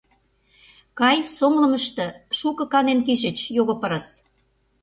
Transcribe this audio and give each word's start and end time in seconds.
Кай, 0.99 1.17
сомылым 1.35 1.73
ыште, 1.79 2.07
шуко 2.37 2.63
канен 2.73 2.99
кийышыч, 3.05 3.37
його 3.57 3.73
пырыс! 3.81 4.07